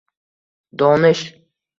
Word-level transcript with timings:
Donish 0.79 1.21